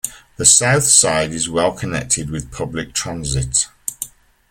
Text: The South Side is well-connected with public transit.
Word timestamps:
The 0.37 0.45
South 0.47 0.85
Side 0.85 1.31
is 1.31 1.47
well-connected 1.47 2.31
with 2.31 2.51
public 2.51 2.91
transit. 2.95 3.67